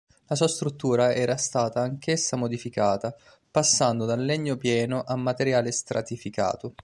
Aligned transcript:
La 0.29 0.35
sua 0.35 0.47
struttura 0.47 1.13
era 1.13 1.35
stata 1.37 1.79
anch'essa 1.81 2.35
modificata, 2.35 3.15
passando 3.51 4.05
dal 4.05 4.19
legno 4.23 4.57
pieno 4.57 5.03
a 5.05 5.15
materiale 5.15 5.71
stratificato. 5.71 6.73